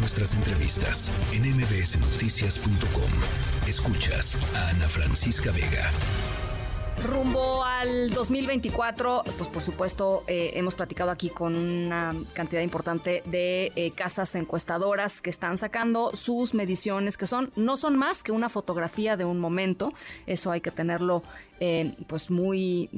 [0.00, 3.10] nuestras entrevistas en mbsnoticias.com.
[3.68, 5.90] Escuchas a Ana Francisca Vega.
[7.06, 13.72] Rumbo al 2024, pues por supuesto eh, hemos platicado aquí con una cantidad importante de
[13.74, 18.50] eh, casas encuestadoras que están sacando sus mediciones, que son no son más que una
[18.50, 19.94] fotografía de un momento.
[20.26, 21.22] Eso hay que tenerlo
[21.58, 22.88] eh, pues muy,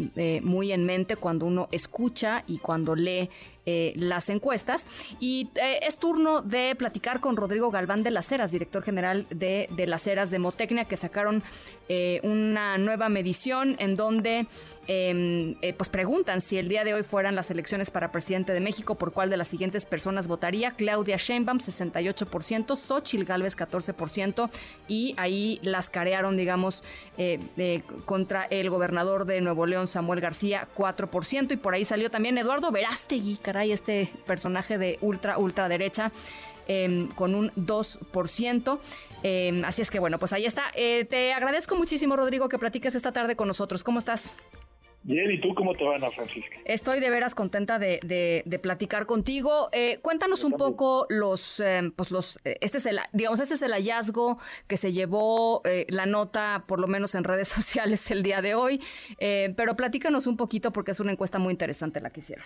[0.42, 3.30] muy en mente cuando uno escucha y cuando lee
[3.66, 4.86] eh, las encuestas.
[5.20, 9.86] Y es turno de platicar con Rodrigo Galván de las Heras, director general de, de
[9.86, 11.42] las Heras de Motecnia, que sacaron
[12.22, 14.46] una nueva medición en donde
[14.88, 18.58] Em, eh, pues preguntan si el día de hoy fueran las elecciones para presidente de
[18.58, 20.72] México, por cuál de las siguientes personas votaría.
[20.72, 24.50] Claudia Sheinbaum, 68%, Xochil Gálvez, 14%,
[24.88, 26.82] y ahí las carearon, digamos,
[27.16, 32.10] eh, eh, contra el gobernador de Nuevo León, Samuel García, 4%, y por ahí salió
[32.10, 36.10] también Eduardo Verástegui, caray, este personaje de ultra, ultraderecha.
[36.68, 38.78] Em, con un 2%.
[39.24, 40.70] Em, así es que bueno, pues ahí está.
[40.72, 43.82] te agradezco muchísimo, Rodrigo, que platiques esta tarde con nosotros.
[43.82, 44.32] ¿Cómo estás?
[45.04, 46.56] Bien, ¿y tú cómo te van, Francisca?
[46.64, 47.98] Estoy de veras contenta de,
[48.44, 49.68] de, platicar contigo.
[49.72, 53.62] Eh, cuéntanos un poco los, eh, pues los, eh, este es el, digamos, este es
[53.62, 54.38] el hallazgo
[54.68, 58.80] que se llevó la nota, por lo menos en redes sociales el día de hoy,
[59.18, 62.44] pero platícanos un poquito porque es una encuesta muy interesante la que hicieron.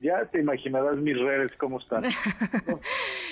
[0.00, 2.04] Ya te imaginarás mis redes cómo están.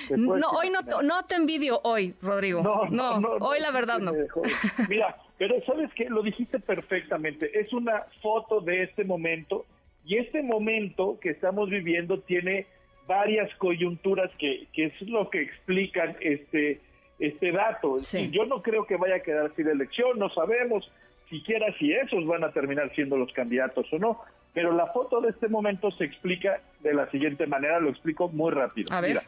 [0.08, 2.62] No, hoy no, no te envidio hoy, Rodrigo.
[2.62, 4.12] No, no, no hoy la verdad no.
[4.88, 7.58] Mira, pero sabes que lo dijiste perfectamente.
[7.58, 9.66] Es una foto de este momento
[10.04, 12.68] y este momento que estamos viviendo tiene
[13.08, 16.80] varias coyunturas que, que es lo que explican este
[17.18, 17.98] este dato.
[18.30, 20.90] Yo no creo que vaya a quedar sin elección, no sabemos
[21.30, 24.20] siquiera si esos van a terminar siendo los candidatos o no,
[24.56, 28.50] pero la foto de este momento se explica de la siguiente manera, lo explico muy
[28.52, 28.90] rápido.
[28.90, 29.20] A ver.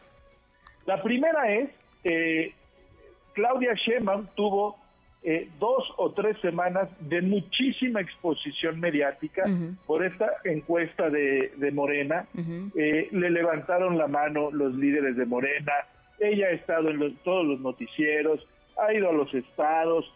[0.87, 1.69] la primera es,
[2.03, 2.51] eh,
[3.33, 4.79] Claudia Sheinbaum tuvo
[5.21, 9.43] eh, dos o tres semanas de muchísima exposición mediática
[9.85, 12.25] por esta encuesta de, Morena.
[12.75, 15.73] Eh, le levantaron la mano los líderes de Morena.
[16.19, 18.43] Ella ha estado en todos los noticieros,
[18.79, 20.11] ha ido a los estados.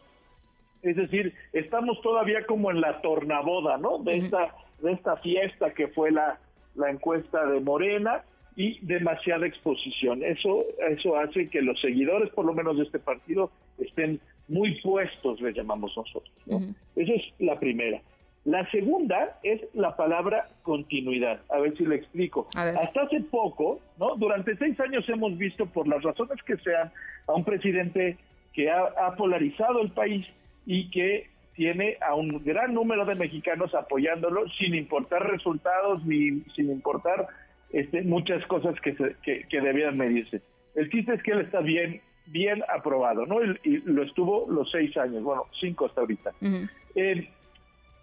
[0.82, 4.00] Es decir, estamos todavía como en la tornaboda, ¿no?
[4.00, 6.40] De esta de esta fiesta que fue la,
[6.76, 8.24] la encuesta de Morena
[8.56, 10.24] y demasiada exposición.
[10.24, 13.50] Eso, eso hace que los seguidores, por lo menos de este partido,
[13.80, 16.32] estén muy puestos, le llamamos nosotros.
[16.46, 16.62] ¿no?
[16.96, 18.02] Esa es la primera.
[18.46, 21.40] La segunda es la palabra continuidad.
[21.50, 22.48] A ver si le explico.
[22.54, 24.16] Hasta hace poco, ¿no?
[24.18, 26.92] Durante seis años hemos visto, por las razones que sean,
[27.28, 28.18] a un presidente
[28.52, 30.28] que ha, ha polarizado el país
[30.66, 36.72] y que tiene a un gran número de mexicanos apoyándolo sin importar resultados ni sin
[36.72, 37.28] importar
[37.72, 40.42] este, muchas cosas que, se, que, debían medirse.
[40.76, 43.44] El chiste es que él está bien bien aprobado, ¿no?
[43.44, 46.32] Y, lo estuvo los seis años, bueno, cinco hasta ahorita.
[46.96, 47.30] Eh,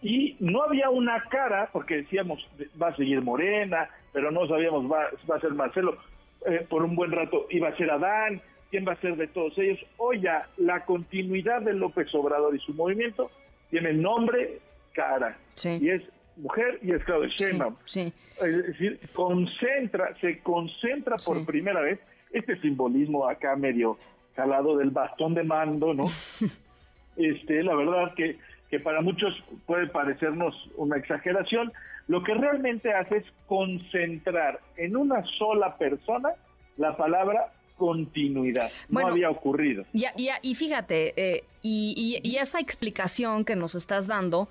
[0.03, 2.47] y no había una cara, porque decíamos,
[2.81, 5.99] va a seguir Morena, pero no sabíamos, va, va a ser Marcelo,
[6.47, 8.41] eh, por un buen rato iba a ser Adán,
[8.71, 9.79] quién va a ser de todos ellos.
[10.21, 13.31] Ya la continuidad de López Obrador y su movimiento
[13.71, 14.59] tiene nombre,
[14.93, 15.37] cara.
[15.65, 16.03] Y es
[16.37, 17.77] mujer y es Claudia Sheinbaum.
[17.85, 22.01] Sí, Es decir, concentra, se concentra por primera vez
[22.33, 23.99] este simbolismo acá medio
[24.35, 26.07] calado del bastón de mando, ¿no?
[27.17, 28.39] este, la verdad que,
[28.71, 29.35] que para muchos
[29.67, 31.73] puede parecernos una exageración.
[32.09, 36.31] Lo que realmente hace es concentrar en una sola persona
[36.77, 38.71] la palabra continuidad.
[38.91, 39.85] no había ocurrido.
[39.93, 44.49] y fíjate, eh, y, esa explicación que nos estás dando,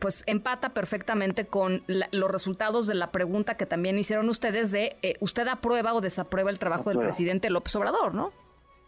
[0.00, 5.14] pues empata perfectamente con los resultados de la pregunta que también hicieron ustedes de eh,
[5.20, 8.32] ¿usted aprueba o desaprueba el trabajo del presidente López Obrador, no?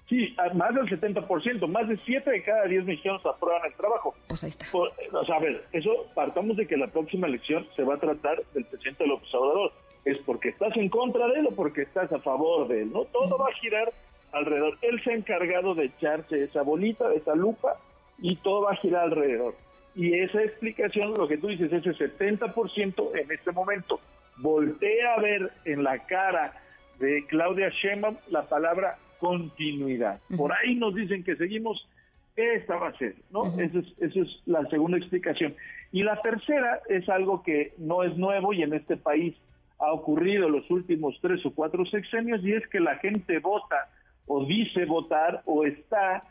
[0.09, 4.15] Sí, más del 70%, más de 7 de cada 10 mexicanos aprueban el trabajo.
[4.29, 4.67] Pues ahí está.
[4.73, 8.43] o sea, a ver, eso partamos de que la próxima elección se va a tratar
[8.53, 9.73] del presidente López Obrador
[10.05, 13.05] es porque estás en contra de él o porque estás a favor de él, ¿no?
[13.05, 13.93] Todo va a girar
[14.33, 14.77] alrededor.
[14.83, 17.79] Él se ha encargado de echarse esa bolita, esa lupa,
[18.19, 19.55] y todo va a girar alrededor.
[19.95, 24.01] Y esa explicación, lo que tú dices, ese 70% en este momento,
[24.39, 26.53] voltea a ver en la cara
[26.99, 30.21] de Claudia Sheinbaum la palabra continuidad.
[30.37, 31.89] Por ahí nos dicen que seguimos,
[32.37, 33.47] esta va a ser, ¿no?
[33.61, 35.55] esa, es, esa es la segunda explicación.
[35.93, 39.35] Y la tercera es algo que no es nuevo y en este país
[39.79, 43.91] ha ocurrido los últimos tres o cuatro sexenios y es que la gente vota
[44.27, 46.25] o dice votar o está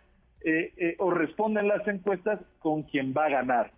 [0.43, 3.71] eh, eh, o responde en las encuestas con quien va a ganar.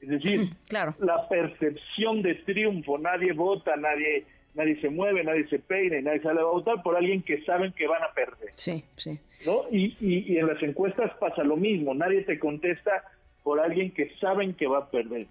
[0.00, 0.94] Es decir, claro.
[0.98, 6.22] la percepción de triunfo, nadie vota, nadie nadie se mueve, nadie se peina y nadie
[6.22, 8.52] sale a votar por alguien que saben que van a perder.
[8.54, 9.18] Sí, sí.
[9.44, 9.62] ¿no?
[9.70, 13.04] Y, y, en las encuestas pasa lo mismo, nadie te contesta
[13.42, 15.26] por alguien que saben que va a perder.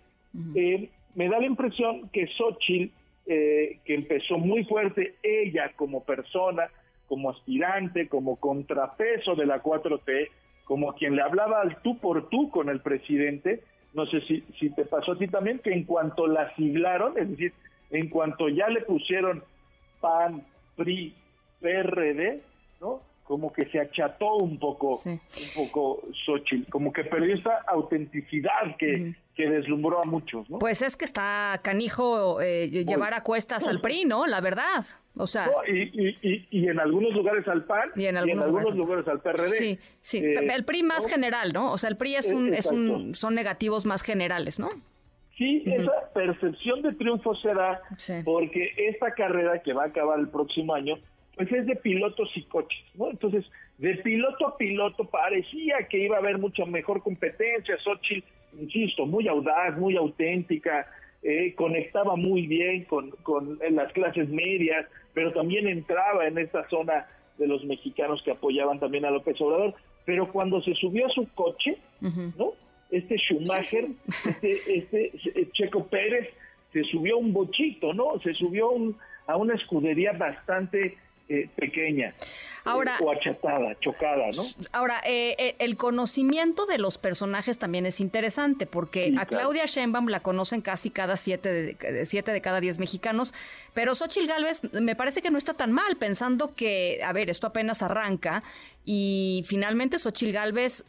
[0.55, 2.93] eh, me da la impresión que Xochitl,
[3.25, 6.69] eh, que empezó muy fuerte, ella como persona,
[7.07, 10.29] como aspirante, como contrapeso de la 4T,
[10.65, 13.61] como quien le hablaba al tú por tú con el presidente,
[13.93, 17.29] no sé si, si te pasó a ti también, que en cuanto la siglaron, es
[17.29, 17.53] decir,
[17.91, 19.43] en cuanto ya le pusieron
[20.01, 20.43] PAN,
[20.75, 21.13] PRI,
[21.61, 22.41] PRD.
[23.23, 25.19] Como que se acható un poco, un
[25.55, 30.59] poco Xochitl, como que perdió esta autenticidad que, que deslumbró a muchos, ¿no?
[30.59, 34.27] Pues es que está canijo eh, llevar a cuestas al PRI, ¿no?
[34.27, 34.85] La verdad.
[35.15, 39.49] O sea, y, y, en algunos lugares al PAN y en algunos, lugares, al PRD.
[39.49, 40.17] Sí, sí.
[40.17, 41.71] Eh, el PRI más general, ¿no?
[41.71, 44.69] O sea, el PRI es un, es un, son negativos más generales, ¿no?
[45.37, 47.81] Sí, esa percepción de triunfo se da
[48.23, 50.97] porque esta carrera que va a acabar el próximo año,
[51.35, 53.09] pues es de pilotos y coches, ¿no?
[53.09, 53.45] Entonces,
[53.77, 57.77] de piloto a piloto parecía que iba a haber mucha mejor competencia.
[57.79, 58.25] Xochitl,
[58.59, 60.87] insisto, muy audaz, muy auténtica,
[61.23, 67.07] eh, conectaba muy bien con, con las clases medias, pero también entraba en esta zona
[67.37, 69.73] de los mexicanos que apoyaban también a López Obrador.
[70.05, 72.53] Pero cuando se subió a su coche, ¿no?
[72.91, 73.87] este Schumacher,
[74.41, 76.29] este, este Checo Pérez,
[76.73, 78.19] se subió un bochito, ¿no?
[78.19, 78.71] Se subió
[79.27, 80.97] a una escudería bastante
[81.33, 82.13] eh, pequeña
[82.63, 84.43] ahora, o achatada, chocada, ¿no?
[84.71, 90.09] Ahora, eh, eh, el conocimiento de los personajes también es interesante porque a Claudia Sheinbaum
[90.09, 93.33] la conocen casi cada siete de, siete de cada diez mexicanos,
[93.73, 97.47] pero Xochitl Gálvez me parece que no está tan mal, pensando que, a ver, esto
[97.47, 98.43] apenas arranca
[98.85, 100.85] y finalmente Xochitl Gálvez,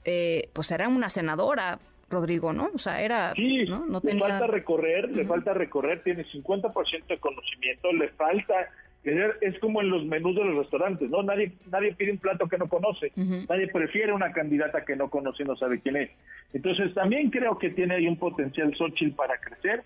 [0.52, 1.78] pues era una senadora
[2.10, 2.70] Rodrigo, ¿no?
[2.74, 3.32] O sea, era...
[3.34, 3.86] Sí, ¿no?
[4.02, 8.68] le falta recorrer, le falta recorrer, tiene 50% de conocimiento, le falta
[9.04, 11.22] es como en los menús de los restaurantes, ¿no?
[11.22, 15.42] Nadie, nadie pide un plato que no conoce, nadie prefiere una candidata que no conoce
[15.42, 16.10] y no sabe quién es.
[16.52, 19.82] Entonces también creo que tiene ahí un potencial Xochitl para crecer.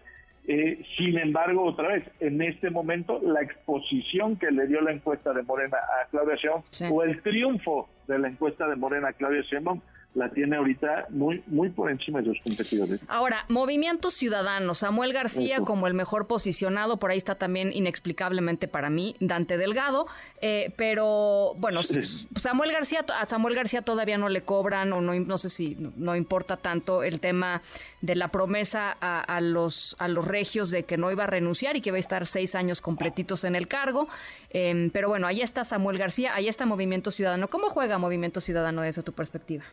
[0.47, 5.35] Eh, sin embargo, otra vez, en este momento, la exposición que le dio la encuesta
[5.35, 9.43] de Morena a Claudia Sheinbaum o el triunfo de la encuesta de Morena a Claudia
[9.43, 9.81] Sheinbaum
[10.19, 13.05] la tiene ahorita muy muy por encima de los competidores.
[13.09, 18.91] Ahora, Movimiento Ciudadano, Samuel García como el mejor posicionado, por ahí está también inexplicablemente para
[18.91, 20.07] mí Dante Delgado,
[20.41, 25.39] eh, pero bueno, Samuel García, a Samuel García todavía no le cobran o no, no
[25.39, 27.63] sé si no, importa tanto el tema
[28.01, 31.81] de la promesa a, los, a los regios de que no iba a renunciar y
[31.81, 34.09] que iba a estar seis años completitos en el cargo,
[34.51, 37.49] em, pero bueno, ahí está Samuel García, ahí está Movimiento Ciudadano.
[37.49, 39.65] ¿Cómo juega Movimiento Ciudadano desde tu perspectiva?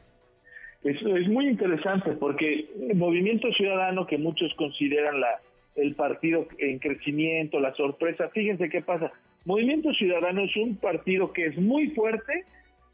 [0.86, 5.42] Es, muy interesante porque Movimiento Ciudadano, que muchos consideran la,
[5.76, 9.12] el partido en crecimiento, la sorpresa, fíjense qué pasa.
[9.46, 12.46] Movimiento Ciudadano es un partido que es muy fuerte,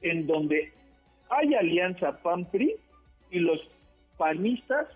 [0.01, 0.71] en donde
[1.29, 2.75] hay alianza PAN-PRI
[3.29, 3.59] y los
[4.17, 4.87] panistas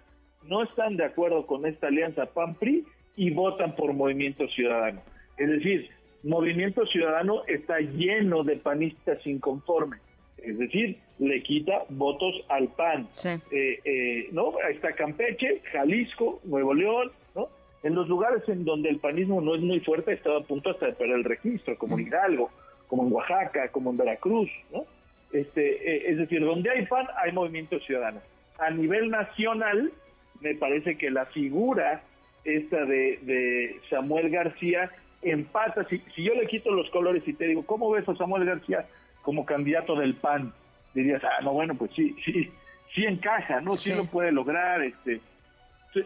[0.48, 2.86] no están de acuerdo con esta alianza PAN-PRI
[3.18, 5.01] y votan por Movimiento Ciudadano.
[5.38, 5.89] Es decir,
[6.24, 10.00] Movimiento Ciudadano está lleno de panistas inconformes
[10.45, 13.07] es decir, le quita votos al PAN.
[13.51, 14.53] Eh, eh, ¿no?
[14.65, 17.50] Ahí está Campeche, Jalisco, Nuevo León, ¿no?
[17.83, 20.88] En los lugares en donde el panismo no es muy fuerte, estaba a punto hasta
[20.88, 22.51] de perder el registro, como en Hidalgo,
[22.88, 24.86] como en Oaxaca, como en Veracruz, ¿no?
[25.31, 28.22] Este, eh, es decir, donde hay PAN, hay movimiento ciudadano.
[28.58, 29.91] A nivel nacional,
[30.41, 32.03] me parece que la figura
[32.43, 34.91] esta de, de Samuel García
[35.22, 35.88] empata.
[35.89, 38.86] Si, si yo le quito los colores y te digo, ¿cómo ves a Samuel García?
[39.25, 40.53] Como candidato del PAN,
[40.94, 42.48] dirías, ah, no, bueno, pues sí, sí,
[42.94, 43.74] sí encaja, ¿no?
[43.74, 45.20] Sí, lo puede lograr, este,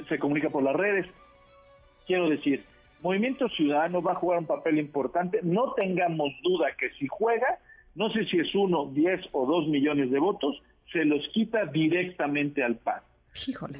[0.07, 1.05] se, comunica por las redes.
[2.07, 2.63] Quiero decir,
[3.01, 7.59] Movimiento Ciudadano va a jugar un papel importante, no tengamos duda que si juega,
[7.93, 12.63] no sé si es uno, diez o dos millones de votos, se los quita directamente
[12.63, 13.01] al PAN.
[13.47, 13.79] Híjole.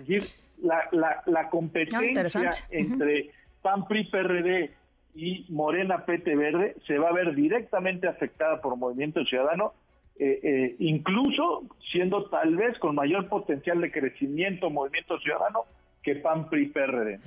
[0.62, 3.32] la, la, la competencia entre
[3.62, 4.79] PAN, PRI, PRD
[5.16, 9.74] y Morena PT Verde se va a ver directamente afectada por Movimiento Ciudadano,
[10.18, 15.66] eh, eh, incluso siendo tal vez con mayor potencial de crecimiento Movimiento Ciudadano
[16.04, 17.20] que PAN PRI PRD.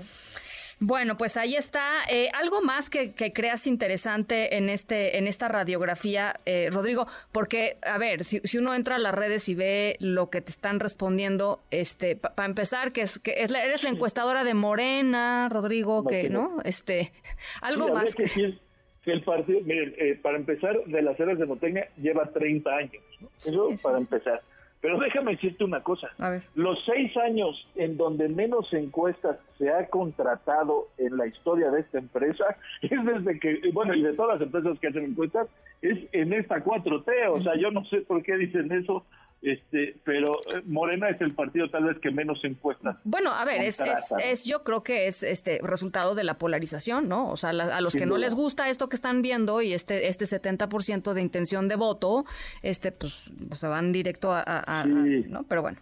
[0.85, 2.03] Bueno, pues ahí está.
[2.11, 7.99] Eh, algo más que, creas interesante en este, en esta radiografía, eh, Rodrigo, porque a
[7.99, 12.17] ver, si, uno entra a las redes y ve lo que te están respondiendo, este,
[12.17, 17.12] para empezar, que es que es eres la encuestadora de Morena, Rodrigo, que no, este,
[17.62, 18.59] algo más que,
[19.05, 23.29] el partido, miren, eh, para empezar, de las eras de Moteña lleva 30 años, ¿no?
[23.39, 24.43] Eso para empezar.
[24.83, 26.09] Pero déjame decirte una cosa.
[26.57, 31.99] Los seis años en donde menos encuestas se ha contratado en la historia de esta
[31.99, 35.47] empresa es desde que, bueno, y de todas las empresas que hacen encuestas,
[35.81, 37.31] es en esta 4T.
[37.31, 39.07] O sea, yo no sé por qué dicen eso,
[39.40, 42.97] este, pero eh, Morena es el partido tal vez que menos encuestas.
[43.04, 43.81] Bueno, a ver, es,
[44.25, 47.31] es, yo creo que es este resultado de la polarización, ¿no?
[47.31, 50.25] O sea, a los que no les gusta esto que están viendo y este este
[50.25, 52.25] 70% de intención de voto,
[52.62, 55.45] este pues, pues se van directo a, ¿no?
[55.45, 55.78] Pero bueno.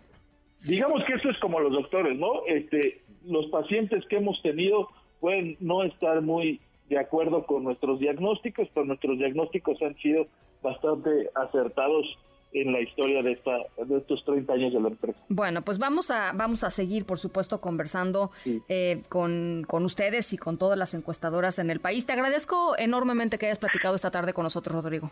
[0.62, 2.44] Digamos que esto es como los doctores, ¿no?
[2.46, 4.88] Este, los pacientes que hemos tenido
[5.20, 10.26] pueden no estar muy de acuerdo con nuestros diagnósticos, pero nuestros diagnósticos han sido
[10.62, 12.06] bastante acertados
[12.52, 15.18] en la historia de, esta, de estos 30 años de la empresa.
[15.28, 18.30] Bueno, pues vamos a, vamos a seguir, por supuesto, conversando
[18.68, 22.06] eh, con, con ustedes y con todas las encuestadoras en el país.
[22.06, 25.10] Te agradezco enormemente que hayas platicado esta tarde con nosotros, Rodrigo.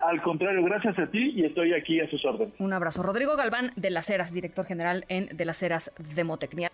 [0.00, 2.54] Al contrario, gracias a ti y estoy aquí a sus órdenes.
[2.58, 3.02] Un abrazo.
[3.02, 6.70] Rodrigo Galván de las Heras, director general en De las Heras Demotecnia.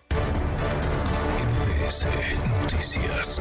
[2.01, 3.39] Noticias.